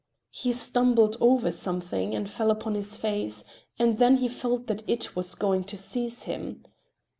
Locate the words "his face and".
2.73-3.99